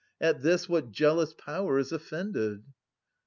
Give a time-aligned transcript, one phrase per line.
[0.19, 2.63] At this what jealous Power is offended